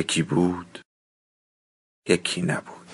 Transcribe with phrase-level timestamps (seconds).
[0.00, 0.80] یکی بود
[2.08, 2.86] یکی نبود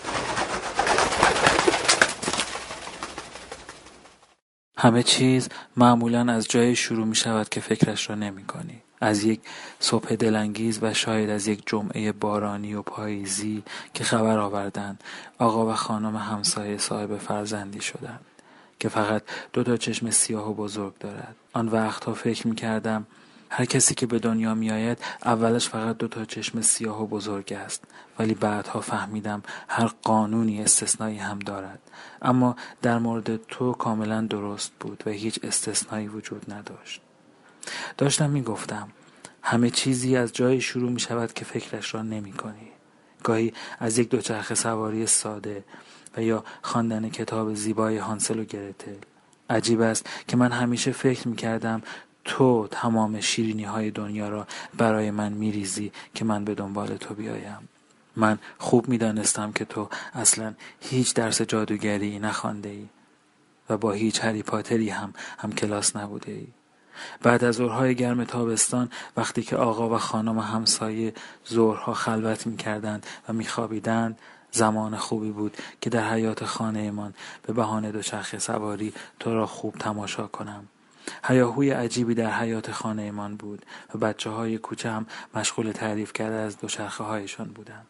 [4.78, 8.82] همه چیز معمولا از جای شروع می شود که فکرش را نمی کنی.
[9.00, 9.40] از یک
[9.80, 13.62] صبح دلانگیز و شاید از یک جمعه بارانی و پاییزی
[13.94, 15.04] که خبر آوردند
[15.38, 18.26] آقا و خانم همسایه صاحب فرزندی شدند
[18.78, 23.06] که فقط دو تا چشم سیاه و بزرگ دارد آن وقتها فکر می کردم
[23.50, 27.84] هر کسی که به دنیا میآید اولش فقط دو تا چشم سیاه و بزرگ است.
[28.18, 31.78] ولی بعدها فهمیدم هر قانونی استثنایی هم دارد.
[32.22, 37.00] اما در مورد تو کاملا درست بود و هیچ استثنایی وجود نداشت.
[37.98, 38.88] داشتم می‌گفتم
[39.42, 42.68] همه چیزی از جایی شروع می شود که فکرش را نمی کنی.
[43.22, 45.64] گاهی از یک دوچرخه سواری ساده
[46.16, 48.96] و یا خواندن کتاب زیبای هانسل و گرتل
[49.50, 51.82] عجیب است که من همیشه فکر می کردم
[52.26, 54.46] تو تمام شیرینی های دنیا را
[54.76, 57.68] برای من میریزی که من به دنبال تو بیایم.
[58.16, 62.86] من خوب می‌دانستم که تو اصلا هیچ درس جادوگری نخوانده ای
[63.70, 66.46] و با هیچ هری پاتری هم هم کلاس نبوده ای.
[67.22, 71.14] بعد از ظهرهای گرم تابستان وقتی که آقا و خانم همسایه
[71.48, 74.18] ظهرها خلوت می‌کردند و میخوابیدند
[74.50, 80.26] زمان خوبی بود که در حیات خانهمان به بهانه دوچرخه سواری تو را خوب تماشا
[80.26, 80.68] کنم.
[81.24, 86.58] هیاهوی عجیبی در حیات خانهمان بود و بچه های کوچه هم مشغول تعریف کرده از
[86.58, 87.86] دوچرخه هایشان بودند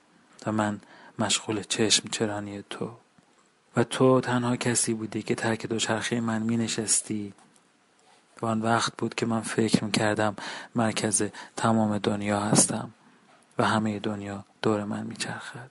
[0.47, 0.81] و من
[1.19, 2.91] مشغول چشم چرانی تو.
[3.77, 7.33] و تو تنها کسی بودی که ترک دوچرخه من می نشستی
[8.43, 10.37] و آن وقت بود که من فکر می کردم
[10.75, 11.23] مرکز
[11.57, 12.91] تمام دنیا هستم
[13.59, 15.71] و همه دنیا دور من می چرخد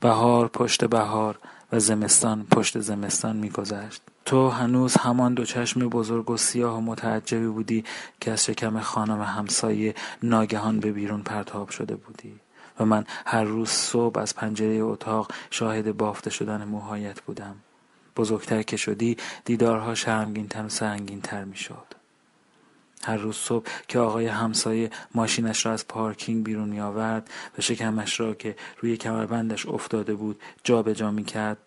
[0.00, 1.38] بهار پشت بهار
[1.74, 4.02] و زمستان پشت زمستان میگذشت.
[4.24, 7.84] تو هنوز همان دو چشم بزرگ و سیاه و متعجبی بودی
[8.20, 12.40] که از شکم خانم همسایه ناگهان به بیرون پرتاب شده بودی.
[12.80, 17.56] و من هر روز صبح از پنجره اتاق شاهد بافته شدن موهایت بودم.
[18.16, 22.03] بزرگتر که شدی دیدارها شرمگینتر و سرنگینتر می‌شد.
[23.04, 28.20] هر روز صبح که آقای همسایه ماشینش را از پارکینگ بیرون می آورد و شکمش
[28.20, 31.58] را که روی کمربندش افتاده بود جا به جا می کرد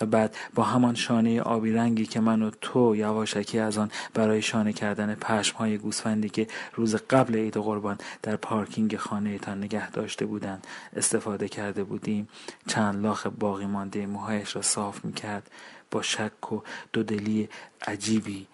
[0.00, 4.42] و بعد با همان شانه آبی رنگی که من و تو یواشکی از آن برای
[4.42, 9.90] شانه کردن پشم های گوسفندی که روز قبل عید قربان در پارکینگ خانه تان نگه
[9.90, 10.66] داشته بودند
[10.96, 12.28] استفاده کرده بودیم
[12.66, 15.50] چند لاخ باقی مانده موهایش را صاف می کرد
[15.90, 16.60] با شک و
[16.92, 17.48] دودلی
[17.86, 18.46] عجیبی.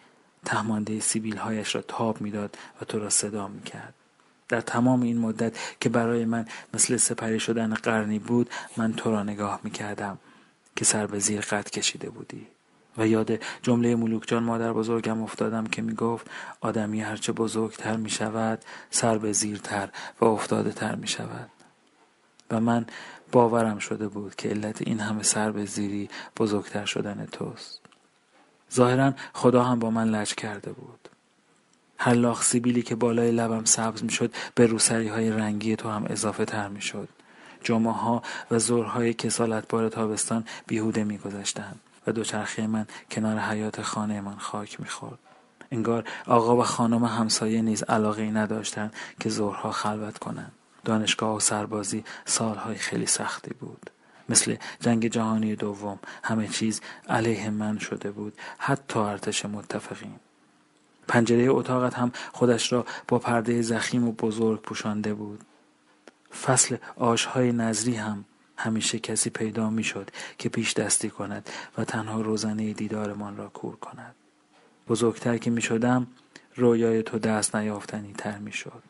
[0.46, 3.94] تهمانده سیبیل هایش را تاب می‌داد و تو را صدا می کرد.
[4.48, 9.22] در تمام این مدت که برای من مثل سپری شدن قرنی بود من تو را
[9.22, 10.18] نگاه می کردم
[10.76, 12.46] که سر به زیر قد کشیده بودی.
[12.98, 16.26] و یاد جمله ملوک جان مادر بزرگم افتادم که می گفت
[16.60, 19.88] آدمی هرچه بزرگتر می شود سر به زیرتر
[20.20, 21.50] و افتاده تر می شود
[22.50, 22.86] و من
[23.32, 27.85] باورم شده بود که علت این همه سر به زیری بزرگتر شدن توست.
[28.74, 31.08] ظاهرا خدا هم با من لج کرده بود.
[31.98, 36.44] هر لاخ سیبیلی که بالای لبم سبز می‌شد به روسری های رنگی تو هم اضافه
[36.44, 37.08] تر می‌شد.
[37.62, 38.58] جمعه ها و
[39.12, 45.18] کسالت بار تابستان بیهوده میگذشتند و دوچرخه من کنار حیات خانه من خاک می‌خورد.
[45.72, 50.52] انگار آقا و خانم همسایه نیز علاقه ای نداشتند که زورها خلوت کنند.
[50.84, 53.90] دانشگاه و سربازی سالهای خیلی سختی بود.
[54.28, 58.32] مثل جنگ جهانی دوم همه چیز علیه من شده بود.
[58.58, 60.14] حتی ارتش متفقین.
[61.08, 65.40] پنجره اتاقت هم خودش را با پرده زخیم و بزرگ پوشانده بود.
[66.42, 68.24] فصل آشهای نظری هم
[68.56, 74.14] همیشه کسی پیدا می‌شد که پیش دستی کند و تنها روزنه دیدارمان را کور کند.
[74.88, 76.06] بزرگتر که می شدم
[76.56, 78.82] رویای تو دست نیافتنی تر می شد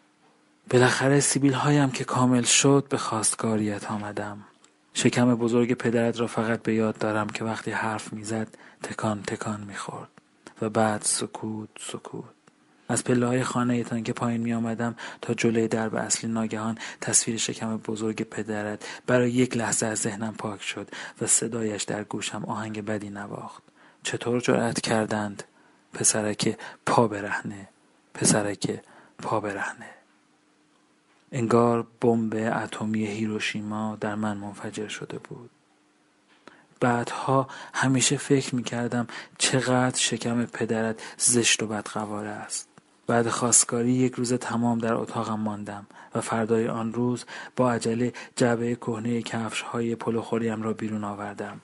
[0.70, 4.38] بالاخره سیبیل هایم که کامل شد به خواستگاریت آمدم.
[4.98, 8.48] شکم بزرگ پدرت را فقط به یاد دارم که وقتی حرف می‌زد
[8.82, 10.08] تکان تکان می‌خورد
[10.62, 12.24] و بعد سکوت سکوت.
[12.88, 17.36] از پله های خانه ایتان که پایین می آمدم تا جلوی درب اصلی ناگهان تصویر
[17.36, 20.88] شکم بزرگ پدرت برای یک لحظه از ذهنم پاک شد
[21.20, 23.62] و صدایش در گوشم آهنگ بدی نواخت.
[24.02, 25.42] چطور جرأت کردند؟
[25.92, 27.68] پسرک پا برهنه.
[28.14, 28.80] پسرک
[29.18, 29.90] پا برهنه.
[31.32, 35.50] انگار بمب اتمی هیروشیما در من منفجر شده بود.
[36.80, 39.06] بعدها همیشه فکر می کردم
[39.38, 42.68] چقدر شکم پدرت زشت و بدقواره است.
[43.06, 47.24] بعد خواستگاری یک روز تمام در اتاقم ماندم و فردای آن روز
[47.56, 51.60] با عجله جعبه کهنه کفش های پلوخوریم را بیرون آوردم.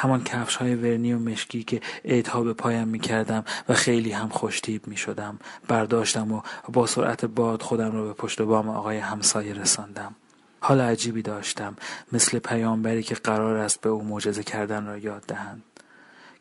[0.00, 4.28] همان کفش های ورنی و مشکی که عیدها به پایم می کردم و خیلی هم
[4.28, 5.38] خوشتیب می شدم
[5.68, 6.40] برداشتم و
[6.72, 10.14] با سرعت باد خودم را به پشت بام آقای همسایه رساندم.
[10.60, 11.76] حال عجیبی داشتم
[12.12, 15.62] مثل پیامبری که قرار است به او معجزه کردن را یاد دهند.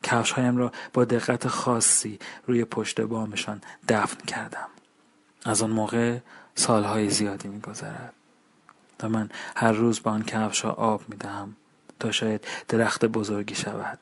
[0.04, 4.68] کفشهایم را با دقت خاصی روی پشت بامشان دفن کردم.
[5.46, 6.18] از آن موقع
[6.56, 8.14] سالهای زیادی میگذرد
[9.04, 11.56] و من هر روز با آن کفشها آب می‌دهم.
[12.00, 14.00] تا شاید درخت بزرگی شود.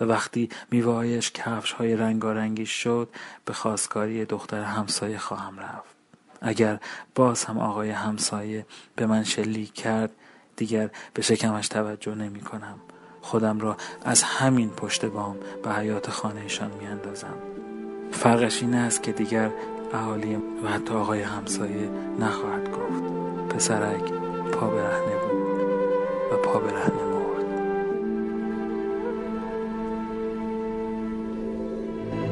[0.00, 3.08] و وقتی میوههایش کفش های رنگارنگی شد
[3.44, 5.96] به خواستگاری دختر همسایه خواهم رفت.
[6.40, 6.78] اگر
[7.14, 8.66] باز هم آقای همسایه
[8.96, 10.10] به من شلیک کرد
[10.56, 12.78] دیگر به شکمش توجه نمی کنم.
[13.20, 17.34] خودم را از همین پشت بام به حیات خانهشان می اندازم.
[18.12, 19.50] فرقش این است که دیگر
[19.94, 21.90] اهالی و حتی آقای همسایه
[22.20, 23.02] نخواهد گفت.
[23.54, 24.12] پسرک
[24.52, 25.60] پا برهنه بود
[26.32, 27.05] و پا برهنه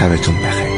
[0.00, 0.69] شبتون بخیر.